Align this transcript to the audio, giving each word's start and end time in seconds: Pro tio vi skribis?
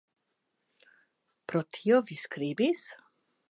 Pro 1.51 1.63
tio 1.77 2.03
vi 2.09 2.21
skribis? 2.25 2.87